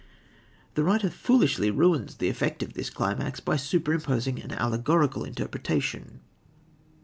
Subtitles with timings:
[0.73, 6.21] The writer foolishly ruins the effect of this climax by super imposing an allegorical interpretation.